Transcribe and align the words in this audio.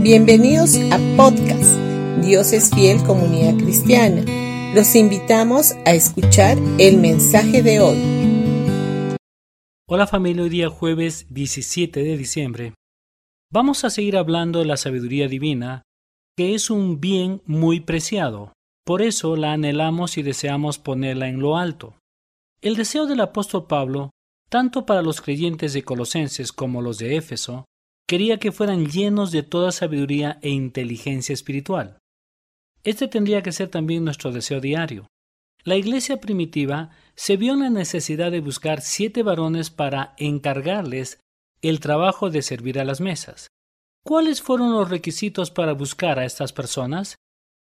Bienvenidos 0.00 0.76
a 0.92 0.98
podcast 1.16 1.76
Dios 2.22 2.52
es 2.52 2.70
fiel 2.70 3.02
comunidad 3.02 3.56
cristiana. 3.56 4.22
Los 4.72 4.94
invitamos 4.94 5.72
a 5.86 5.92
escuchar 5.92 6.56
el 6.78 6.98
mensaje 6.98 7.64
de 7.64 7.80
hoy. 7.80 9.16
Hola 9.88 10.06
familia, 10.06 10.44
hoy 10.44 10.50
día 10.50 10.68
jueves 10.68 11.26
17 11.30 12.04
de 12.04 12.16
diciembre. 12.16 12.74
Vamos 13.50 13.82
a 13.82 13.90
seguir 13.90 14.16
hablando 14.16 14.60
de 14.60 14.66
la 14.66 14.76
sabiduría 14.76 15.26
divina, 15.26 15.82
que 16.36 16.54
es 16.54 16.70
un 16.70 17.00
bien 17.00 17.42
muy 17.44 17.80
preciado. 17.80 18.52
Por 18.84 19.02
eso 19.02 19.34
la 19.34 19.52
anhelamos 19.52 20.16
y 20.16 20.22
deseamos 20.22 20.78
ponerla 20.78 21.28
en 21.28 21.40
lo 21.40 21.56
alto. 21.56 21.96
El 22.60 22.76
deseo 22.76 23.06
del 23.06 23.20
apóstol 23.20 23.66
Pablo, 23.66 24.10
tanto 24.48 24.86
para 24.86 25.02
los 25.02 25.20
creyentes 25.20 25.72
de 25.72 25.82
Colosenses 25.82 26.52
como 26.52 26.82
los 26.82 26.98
de 26.98 27.16
Éfeso, 27.16 27.64
quería 28.08 28.38
que 28.38 28.52
fueran 28.52 28.86
llenos 28.86 29.30
de 29.30 29.42
toda 29.42 29.70
sabiduría 29.70 30.38
e 30.40 30.48
inteligencia 30.48 31.34
espiritual. 31.34 31.98
Este 32.82 33.06
tendría 33.06 33.42
que 33.42 33.52
ser 33.52 33.68
también 33.68 34.02
nuestro 34.02 34.32
deseo 34.32 34.60
diario. 34.60 35.06
La 35.62 35.76
iglesia 35.76 36.18
primitiva 36.18 36.90
se 37.14 37.36
vio 37.36 37.52
en 37.52 37.60
la 37.60 37.70
necesidad 37.70 38.30
de 38.30 38.40
buscar 38.40 38.80
siete 38.80 39.22
varones 39.22 39.70
para 39.70 40.14
encargarles 40.16 41.20
el 41.60 41.80
trabajo 41.80 42.30
de 42.30 42.40
servir 42.40 42.80
a 42.80 42.84
las 42.84 43.00
mesas. 43.00 43.48
¿Cuáles 44.04 44.40
fueron 44.40 44.72
los 44.72 44.88
requisitos 44.88 45.50
para 45.50 45.74
buscar 45.74 46.18
a 46.18 46.24
estas 46.24 46.54
personas? 46.54 47.16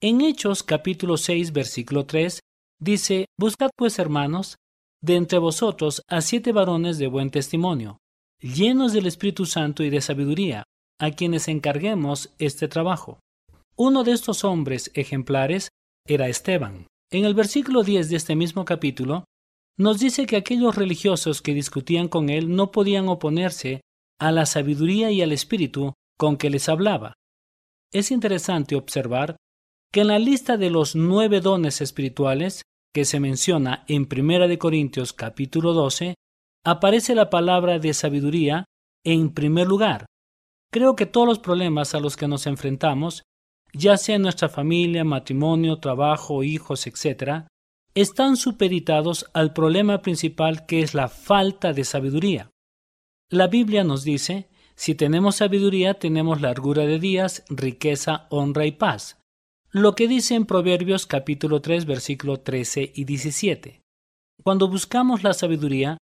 En 0.00 0.22
Hechos 0.22 0.62
capítulo 0.62 1.18
6 1.18 1.52
versículo 1.52 2.06
3 2.06 2.40
dice, 2.80 3.26
Buscad 3.38 3.68
pues 3.76 3.98
hermanos, 3.98 4.56
de 5.02 5.16
entre 5.16 5.38
vosotros 5.38 6.02
a 6.08 6.22
siete 6.22 6.52
varones 6.52 6.96
de 6.96 7.08
buen 7.08 7.30
testimonio, 7.30 7.98
llenos 8.40 8.92
del 8.92 9.06
Espíritu 9.06 9.46
Santo 9.46 9.82
y 9.82 9.90
de 9.90 10.00
sabiduría, 10.00 10.64
a 10.98 11.10
quienes 11.10 11.48
encarguemos 11.48 12.34
este 12.38 12.68
trabajo. 12.68 13.20
Uno 13.76 14.04
de 14.04 14.12
estos 14.12 14.44
hombres 14.44 14.90
ejemplares 14.94 15.68
era 16.06 16.28
Esteban. 16.28 16.86
En 17.10 17.24
el 17.24 17.34
versículo 17.34 17.82
10 17.82 18.10
de 18.10 18.16
este 18.16 18.36
mismo 18.36 18.64
capítulo, 18.64 19.24
nos 19.78 19.98
dice 19.98 20.26
que 20.26 20.36
aquellos 20.36 20.76
religiosos 20.76 21.40
que 21.40 21.54
discutían 21.54 22.08
con 22.08 22.28
él 22.28 22.54
no 22.54 22.70
podían 22.70 23.08
oponerse 23.08 23.80
a 24.18 24.30
la 24.30 24.44
sabiduría 24.44 25.10
y 25.10 25.22
al 25.22 25.32
espíritu 25.32 25.94
con 26.18 26.36
que 26.36 26.50
les 26.50 26.68
hablaba. 26.68 27.14
Es 27.92 28.10
interesante 28.10 28.76
observar 28.76 29.36
que 29.90 30.02
en 30.02 30.08
la 30.08 30.18
lista 30.18 30.56
de 30.56 30.70
los 30.70 30.94
nueve 30.94 31.40
dones 31.40 31.80
espirituales 31.80 32.62
que 32.94 33.04
se 33.04 33.20
menciona 33.20 33.84
en 33.88 34.06
1 34.10 34.58
Corintios 34.58 35.12
capítulo 35.12 35.72
12, 35.72 36.14
aparece 36.64 37.14
la 37.14 37.30
palabra 37.30 37.78
de 37.78 37.94
sabiduría 37.94 38.64
en 39.04 39.32
primer 39.32 39.66
lugar. 39.66 40.06
Creo 40.70 40.94
que 40.94 41.06
todos 41.06 41.26
los 41.26 41.38
problemas 41.38 41.94
a 41.94 42.00
los 42.00 42.16
que 42.16 42.28
nos 42.28 42.46
enfrentamos, 42.46 43.22
ya 43.72 43.96
sea 43.96 44.16
en 44.16 44.22
nuestra 44.22 44.48
familia, 44.48 45.04
matrimonio, 45.04 45.78
trabajo, 45.78 46.42
hijos, 46.42 46.86
etc., 46.86 47.46
están 47.94 48.36
supeditados 48.36 49.26
al 49.34 49.52
problema 49.52 50.00
principal 50.00 50.66
que 50.66 50.80
es 50.80 50.94
la 50.94 51.08
falta 51.08 51.72
de 51.72 51.84
sabiduría. 51.84 52.50
La 53.28 53.48
Biblia 53.48 53.82
nos 53.82 54.04
dice, 54.04 54.48
si 54.76 54.94
tenemos 54.94 55.36
sabiduría 55.36 55.94
tenemos 55.94 56.40
largura 56.40 56.86
de 56.86 56.98
días, 56.98 57.44
riqueza, 57.48 58.26
honra 58.30 58.66
y 58.66 58.72
paz. 58.72 59.18
Lo 59.70 59.94
que 59.94 60.08
dice 60.08 60.34
en 60.34 60.46
Proverbios 60.46 61.06
capítulo 61.06 61.60
3 61.60 61.84
versículo 61.84 62.40
13 62.40 62.92
y 62.94 63.04
17. 63.04 63.82
Cuando 64.42 64.68
buscamos 64.68 65.22
la 65.22 65.32
sabiduría, 65.32 65.98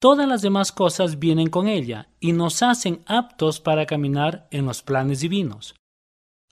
todas 0.00 0.26
las 0.26 0.42
demás 0.42 0.72
cosas 0.72 1.18
vienen 1.18 1.50
con 1.50 1.68
ella 1.68 2.08
y 2.18 2.32
nos 2.32 2.62
hacen 2.62 3.02
aptos 3.06 3.60
para 3.60 3.86
caminar 3.86 4.48
en 4.50 4.66
los 4.66 4.82
planes 4.82 5.20
divinos. 5.20 5.74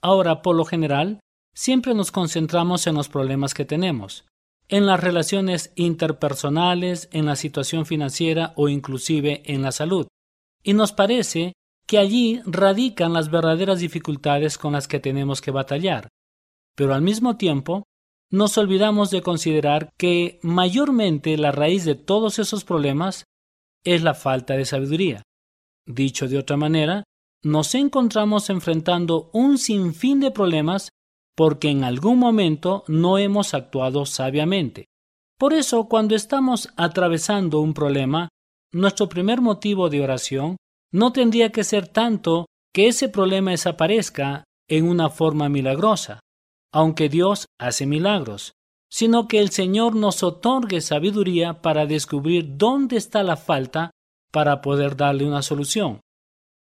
Ahora, 0.01 0.41
por 0.41 0.55
lo 0.55 0.63
general, 0.63 1.19
siempre 1.53 1.93
nos 1.93 2.11
concentramos 2.11 2.87
en 2.87 2.95
los 2.95 3.09
problemas 3.09 3.53
que 3.53 3.65
tenemos, 3.65 4.25
en 4.69 4.85
las 4.85 4.99
relaciones 4.99 5.73
interpersonales, 5.75 7.09
en 7.11 7.25
la 7.25 7.35
situación 7.35 7.85
financiera 7.85 8.53
o 8.55 8.69
inclusive 8.69 9.41
en 9.45 9.63
la 9.63 9.71
salud. 9.71 10.07
Y 10.63 10.73
nos 10.73 10.93
parece 10.93 11.53
que 11.87 11.97
allí 11.97 12.39
radican 12.45 13.13
las 13.13 13.31
verdaderas 13.31 13.79
dificultades 13.79 14.59
con 14.59 14.73
las 14.73 14.87
que 14.87 14.99
tenemos 14.99 15.41
que 15.41 15.49
batallar. 15.49 16.07
Pero 16.75 16.93
al 16.93 17.01
mismo 17.01 17.35
tiempo, 17.35 17.83
nos 18.31 18.59
olvidamos 18.59 19.09
de 19.09 19.23
considerar 19.23 19.89
que 19.97 20.39
mayormente 20.43 21.35
la 21.35 21.51
raíz 21.51 21.83
de 21.83 21.95
todos 21.95 22.37
esos 22.37 22.63
problemas 22.63 23.23
es 23.83 24.03
la 24.03 24.13
falta 24.13 24.55
de 24.55 24.65
sabiduría. 24.65 25.23
Dicho 25.85 26.27
de 26.27 26.37
otra 26.37 26.57
manera, 26.57 27.03
nos 27.43 27.73
encontramos 27.75 28.49
enfrentando 28.49 29.29
un 29.33 29.57
sinfín 29.57 30.19
de 30.19 30.31
problemas 30.31 30.89
porque 31.35 31.69
en 31.69 31.83
algún 31.83 32.19
momento 32.19 32.83
no 32.87 33.17
hemos 33.17 33.53
actuado 33.53 34.05
sabiamente. 34.05 34.87
Por 35.37 35.53
eso, 35.53 35.87
cuando 35.87 36.15
estamos 36.15 36.69
atravesando 36.75 37.61
un 37.61 37.73
problema, 37.73 38.27
nuestro 38.73 39.07
primer 39.07 39.39
motivo 39.39 39.89
de 39.89 40.01
oración 40.01 40.57
no 40.91 41.13
tendría 41.13 41.51
que 41.51 41.63
ser 41.63 41.87
tanto 41.87 42.47
que 42.73 42.87
ese 42.87 43.07
problema 43.07 43.51
desaparezca 43.51 44.43
en 44.67 44.87
una 44.87 45.09
forma 45.09 45.47
milagrosa, 45.47 46.19
aunque 46.73 47.07
Dios 47.07 47.45
hace 47.57 47.85
milagros, 47.85 48.51
sino 48.89 49.27
que 49.27 49.39
el 49.39 49.51
Señor 49.51 49.95
nos 49.95 50.23
otorgue 50.23 50.81
sabiduría 50.81 51.61
para 51.61 51.85
descubrir 51.85 52.57
dónde 52.57 52.97
está 52.97 53.23
la 53.23 53.37
falta 53.37 53.91
para 54.31 54.61
poder 54.61 54.95
darle 54.95 55.25
una 55.25 55.41
solución. 55.41 56.01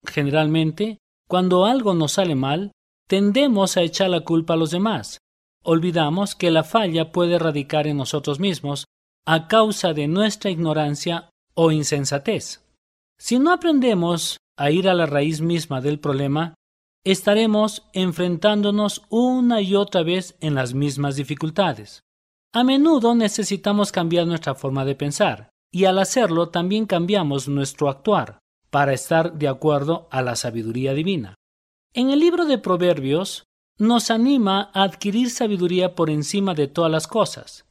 Generalmente, 0.06 0.98
cuando 1.26 1.64
algo 1.64 1.94
nos 1.94 2.12
sale 2.12 2.34
mal, 2.34 2.72
tendemos 3.06 3.76
a 3.76 3.82
echar 3.82 4.10
la 4.10 4.20
culpa 4.20 4.54
a 4.54 4.56
los 4.56 4.70
demás. 4.70 5.18
Olvidamos 5.62 6.34
que 6.34 6.50
la 6.50 6.64
falla 6.64 7.12
puede 7.12 7.38
radicar 7.38 7.86
en 7.86 7.96
nosotros 7.96 8.38
mismos 8.40 8.84
a 9.26 9.48
causa 9.48 9.92
de 9.92 10.08
nuestra 10.08 10.50
ignorancia 10.50 11.30
o 11.54 11.70
insensatez. 11.72 12.62
Si 13.18 13.38
no 13.38 13.52
aprendemos 13.52 14.38
a 14.56 14.70
ir 14.70 14.88
a 14.88 14.94
la 14.94 15.06
raíz 15.06 15.40
misma 15.40 15.80
del 15.80 16.00
problema, 16.00 16.54
estaremos 17.04 17.82
enfrentándonos 17.92 19.02
una 19.10 19.60
y 19.60 19.74
otra 19.74 20.02
vez 20.02 20.36
en 20.40 20.54
las 20.54 20.74
mismas 20.74 21.16
dificultades. 21.16 22.02
A 22.52 22.64
menudo 22.64 23.14
necesitamos 23.14 23.92
cambiar 23.92 24.26
nuestra 24.26 24.56
forma 24.56 24.84
de 24.84 24.96
pensar, 24.96 25.50
y 25.70 25.84
al 25.84 26.00
hacerlo 26.00 26.48
también 26.48 26.86
cambiamos 26.86 27.46
nuestro 27.46 27.88
actuar, 27.88 28.40
para 28.70 28.92
estar 28.92 29.34
de 29.38 29.46
acuerdo 29.46 30.08
a 30.10 30.20
la 30.20 30.34
sabiduría 30.34 30.92
divina. 30.92 31.36
En 31.94 32.10
el 32.10 32.18
libro 32.18 32.46
de 32.46 32.58
Proverbios 32.58 33.44
nos 33.78 34.10
anima 34.10 34.70
a 34.74 34.82
adquirir 34.82 35.30
sabiduría 35.30 35.94
por 35.94 36.10
encima 36.10 36.54
de 36.54 36.66
todas 36.66 36.90
las 36.90 37.06
cosas. 37.06 37.66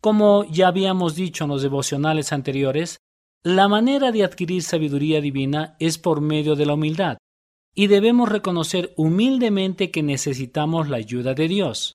Como 0.00 0.44
ya 0.50 0.66
habíamos 0.66 1.14
dicho 1.14 1.44
en 1.44 1.50
los 1.50 1.62
devocionales 1.62 2.32
anteriores, 2.32 2.98
la 3.44 3.68
manera 3.68 4.10
de 4.10 4.24
adquirir 4.24 4.62
sabiduría 4.62 5.20
divina 5.20 5.76
es 5.78 5.98
por 5.98 6.20
medio 6.20 6.56
de 6.56 6.66
la 6.66 6.74
humildad, 6.74 7.18
y 7.72 7.86
debemos 7.86 8.28
reconocer 8.28 8.94
humildemente 8.96 9.92
que 9.92 10.02
necesitamos 10.02 10.88
la 10.88 10.96
ayuda 10.96 11.34
de 11.34 11.46
Dios. 11.46 11.94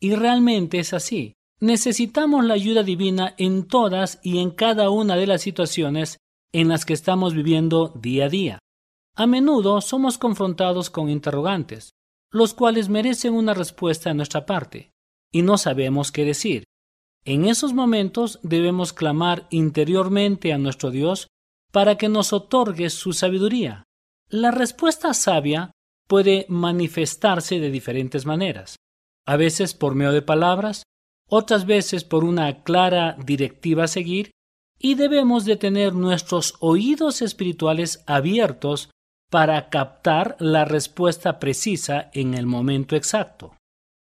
Y 0.00 0.14
realmente 0.14 0.78
es 0.78 0.92
así. 0.94 1.34
Necesitamos 1.60 2.44
la 2.46 2.54
ayuda 2.54 2.82
divina 2.82 3.34
en 3.36 3.66
todas 3.66 4.18
y 4.22 4.38
en 4.38 4.50
cada 4.50 4.88
una 4.88 5.16
de 5.16 5.26
las 5.26 5.42
situaciones 5.42 6.16
en 6.52 6.68
las 6.68 6.86
que 6.86 6.94
estamos 6.94 7.34
viviendo 7.34 7.88
día 7.88 8.24
a 8.24 8.28
día. 8.30 8.58
A 9.14 9.26
menudo 9.26 9.82
somos 9.82 10.16
confrontados 10.16 10.88
con 10.88 11.10
interrogantes, 11.10 11.90
los 12.30 12.54
cuales 12.54 12.88
merecen 12.88 13.34
una 13.34 13.52
respuesta 13.52 14.08
de 14.08 14.14
nuestra 14.14 14.46
parte, 14.46 14.90
y 15.30 15.42
no 15.42 15.58
sabemos 15.58 16.12
qué 16.12 16.24
decir. 16.24 16.64
En 17.26 17.44
esos 17.44 17.74
momentos 17.74 18.40
debemos 18.42 18.94
clamar 18.94 19.46
interiormente 19.50 20.54
a 20.54 20.58
nuestro 20.58 20.90
Dios 20.90 21.26
para 21.70 21.98
que 21.98 22.08
nos 22.08 22.32
otorgue 22.32 22.88
su 22.88 23.12
sabiduría. 23.12 23.84
La 24.28 24.50
respuesta 24.50 25.12
sabia 25.12 25.72
puede 26.08 26.46
manifestarse 26.48 27.60
de 27.60 27.70
diferentes 27.70 28.24
maneras, 28.24 28.76
a 29.26 29.36
veces 29.36 29.74
por 29.74 29.94
medio 29.94 30.12
de 30.12 30.22
palabras, 30.22 30.84
otras 31.30 31.64
veces 31.64 32.04
por 32.04 32.24
una 32.24 32.62
clara 32.62 33.16
directiva 33.24 33.84
a 33.84 33.88
seguir, 33.88 34.32
y 34.78 34.94
debemos 34.94 35.44
de 35.44 35.56
tener 35.56 35.94
nuestros 35.94 36.54
oídos 36.60 37.22
espirituales 37.22 38.02
abiertos 38.06 38.90
para 39.30 39.68
captar 39.68 40.36
la 40.40 40.64
respuesta 40.64 41.38
precisa 41.38 42.10
en 42.12 42.34
el 42.34 42.46
momento 42.46 42.96
exacto. 42.96 43.54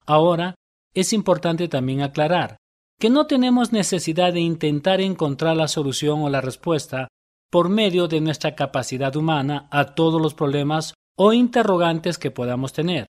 Ahora, 0.06 0.56
es 0.94 1.14
importante 1.14 1.68
también 1.68 2.02
aclarar 2.02 2.58
que 3.00 3.10
no 3.10 3.28
tenemos 3.28 3.72
necesidad 3.72 4.34
de 4.34 4.40
intentar 4.40 5.02
encontrar 5.02 5.56
la 5.56 5.68
solución 5.68 6.22
o 6.22 6.30
la 6.30 6.42
respuesta 6.42 7.08
por 7.50 7.70
medio 7.70 8.08
de 8.08 8.22
nuestra 8.22 8.56
capacidad 8.56 9.16
humana 9.16 9.68
a 9.72 9.96
todos 9.96 10.22
los 10.22 10.34
problemas 10.34 10.94
o 11.18 11.34
interrogantes 11.34 12.18
que 12.18 12.32
podamos 12.32 12.74
tener. 12.74 13.08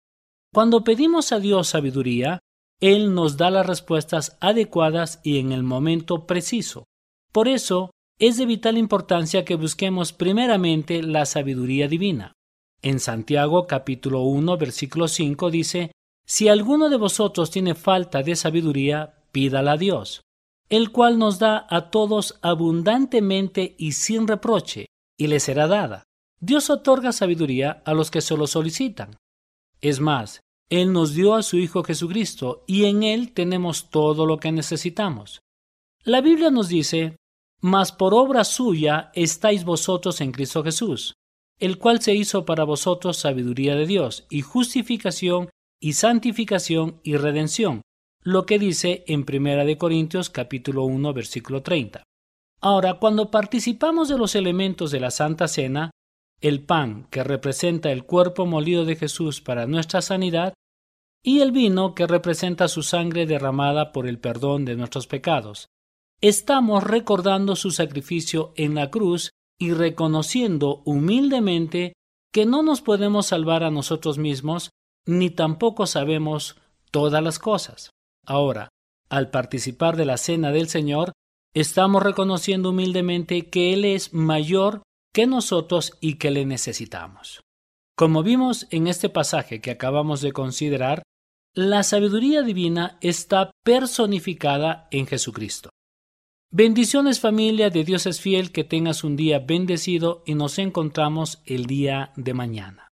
Cuando 0.53 0.85
pedimos 0.85 1.33
a 1.33 1.41
Dios 1.41 1.69
sabiduría, 1.69 2.41
él 2.81 3.15
nos 3.15 3.37
da 3.37 3.51
las 3.51 3.67
respuestas 3.67 4.37
adecuadas 4.41 5.21
y 5.25 5.39
en 5.39 5.53
el 5.53 5.63
momento 5.63 6.27
preciso. 6.27 6.85
Por 7.33 7.49
eso, 7.49 7.91
es 8.19 8.37
de 8.37 8.47
vital 8.47 8.79
importancia 8.79 9.45
que 9.45 9.57
busquemos 9.57 10.13
primeramente 10.13 11.03
la 11.03 11.27
sabiduría 11.27 11.89
divina. 11.89 12.33
En 12.83 13.01
Santiago 13.01 13.67
capítulo 13.67 14.23
1 14.23 14.57
versículo 14.57 15.09
5 15.09 15.51
dice, 15.51 15.93
Si 16.27 16.49
alguno 16.49 16.89
de 16.89 16.97
vosotros 16.97 17.51
tiene 17.51 17.75
falta 17.75 18.23
de 18.23 18.37
sabiduría, 18.37 19.23
pídala 19.33 19.73
a 19.73 19.77
Dios, 19.77 20.23
el 20.69 20.91
cual 20.93 21.19
nos 21.19 21.39
da 21.39 21.67
a 21.69 21.91
todos 21.91 22.39
abundantemente 22.43 23.75
y 23.79 23.93
sin 23.93 24.29
reproche, 24.29 24.87
y 25.17 25.27
le 25.27 25.41
será 25.41 25.67
dada. 25.67 26.05
Dios 26.41 26.71
otorga 26.71 27.13
sabiduría 27.13 27.83
a 27.85 27.95
los 27.95 28.11
que 28.13 28.21
se 28.21 28.37
lo 28.37 28.47
solicitan. 28.47 29.17
Es 29.81 29.99
más, 29.99 30.41
Él 30.70 30.93
nos 30.93 31.15
dio 31.15 31.35
a 31.35 31.43
su 31.43 31.56
Hijo 31.56 31.82
Jesucristo, 31.82 32.65
y 32.67 32.85
en 32.85 33.03
Él 33.03 33.32
tenemos 33.32 33.91
todo 33.91 34.26
lo 34.26 34.38
que 34.38 34.53
necesitamos. 34.53 35.41
La 36.05 36.20
Biblia 36.20 36.50
nos 36.50 36.69
dice, 36.69 37.17
Mas 37.61 37.91
por 37.91 38.15
obra 38.15 38.44
suya 38.44 39.11
estáis 39.15 39.65
vosotros 39.65 40.20
en 40.20 40.32
Cristo 40.32 40.62
Jesús, 40.62 41.15
el 41.59 41.79
cual 41.79 42.00
se 42.00 42.15
hizo 42.15 42.44
para 42.44 42.65
vosotros 42.65 43.17
sabiduría 43.17 43.75
de 43.75 43.87
Dios, 43.87 44.26
y 44.31 44.43
justificación, 44.43 45.50
y 45.81 45.94
santificación, 45.94 47.00
y 47.03 47.17
redención, 47.17 47.82
lo 48.23 48.47
que 48.47 48.59
dice 48.59 49.05
en 49.06 49.25
1 49.29 49.79
Corintios 49.79 50.31
capítulo 50.31 50.85
1 50.85 51.12
versículo 51.12 51.62
30. 51.62 52.03
Ahora, 52.61 52.94
cuando 52.94 53.31
participamos 53.31 54.09
de 54.09 54.19
los 54.19 54.35
elementos 54.35 54.91
de 54.91 55.00
la 55.00 55.11
Santa 55.11 55.49
Cena, 55.49 55.91
el 56.40 56.62
pan 56.62 57.06
que 57.11 57.25
representa 57.25 57.90
el 57.90 58.05
cuerpo 58.05 58.46
molido 58.46 58.85
de 58.85 58.96
Jesús 58.96 59.40
para 59.40 59.67
nuestra 59.67 60.02
sanidad, 60.02 60.55
y 61.23 61.40
el 61.40 61.52
vino 61.52 61.94
que 61.94 62.06
representa 62.06 62.69
su 62.69 62.82
sangre 62.82 63.26
derramada 63.26 63.93
por 63.93 64.06
el 64.06 64.19
perdón 64.19 64.64
de 64.64 64.76
nuestros 64.76 65.06
pecados, 65.06 65.67
estamos 66.20 66.85
recordando 66.85 67.56
su 67.56 67.70
sacrificio 67.70 68.52
en 68.56 68.75
la 68.75 68.90
cruz 68.90 69.31
y 69.58 69.73
reconociendo 69.73 70.82
humildemente 70.85 71.94
que 72.32 72.46
no 72.46 72.62
nos 72.62 72.82
podemos 72.82 73.26
salvar 73.26 73.64
a 73.64 73.70
nosotros 73.70 74.19
mismos, 74.19 74.70
ni 75.06 75.31
tampoco 75.31 75.87
sabemos 75.87 76.56
todas 76.90 77.23
las 77.23 77.38
cosas. 77.38 77.90
Ahora, 78.25 78.69
al 79.08 79.31
participar 79.31 79.96
de 79.96 80.05
la 80.05 80.19
cena 80.19 80.52
del 80.52 80.69
Señor, 80.69 81.12
estamos 81.55 82.02
reconociendo 82.02 82.70
humildemente 82.70 83.49
que 83.49 83.73
Él 83.73 83.85
es 83.85 84.12
mayor 84.12 84.82
que 85.19 85.26
nosotros 85.26 85.94
y 86.00 86.15
que 86.15 86.31
le 86.31 86.47
necesitamos. 86.47 87.41
Como 87.97 88.23
vimos 88.23 88.69
en 88.70 88.87
este 88.87 89.09
pasaje 89.09 89.61
que 89.61 89.73
acabamos 89.73 90.20
de 90.20 90.31
considerar, 90.31 91.03
la 91.56 91.82
sabiduría 91.82 92.43
divina 92.43 92.99
está 93.00 93.50
personificada 93.65 94.87
en 94.93 95.09
Jesucristo. 95.09 95.70
Bendiciones 96.53 97.19
familia 97.19 97.69
de 97.69 97.82
Dios 97.82 98.06
es 98.06 98.20
fiel, 98.20 98.53
que 98.53 98.62
tengas 98.62 99.03
un 99.03 99.17
día 99.17 99.41
bendecido 99.41 100.23
y 100.25 100.37
nos 100.37 100.56
encontramos 100.61 101.43
el 101.47 101.67
día 101.67 102.12
de 102.14 102.35
mañana. 102.35 102.88